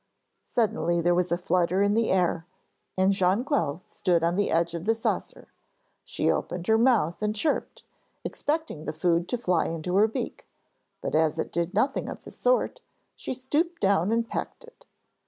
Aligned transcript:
Suddenly 0.45 0.99
there 0.99 1.13
was 1.13 1.31
a 1.31 1.37
flutter 1.37 1.83
in 1.83 1.93
the 1.93 2.09
air, 2.11 2.47
and 2.97 3.13
Jonquil 3.13 3.83
stood 3.85 4.23
on 4.23 4.35
the 4.35 4.49
edge 4.49 4.73
of 4.73 4.85
the 4.85 4.95
saucer. 4.95 5.49
She 6.03 6.27
opened 6.31 6.65
her 6.65 6.79
mouth 6.79 7.21
and 7.21 7.35
chirped, 7.35 7.83
expecting 8.23 8.85
the 8.85 8.93
food 8.93 9.29
to 9.29 9.37
fly 9.37 9.67
into 9.67 9.95
her 9.97 10.07
beak; 10.07 10.47
but 11.01 11.13
as 11.13 11.37
it 11.37 11.51
did 11.51 11.75
nothing 11.75 12.09
of 12.09 12.23
the 12.23 12.31
sort, 12.31 12.81
she 13.15 13.35
stooped 13.35 13.79
down 13.79 14.11
and 14.11 14.27
pecked 14.27 14.63
it. 14.63 14.87